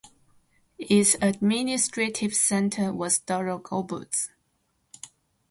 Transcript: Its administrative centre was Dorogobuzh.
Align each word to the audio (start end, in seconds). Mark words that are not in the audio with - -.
Its 0.79 1.15
administrative 1.21 2.33
centre 2.33 2.91
was 2.91 3.19
Dorogobuzh. 3.19 4.29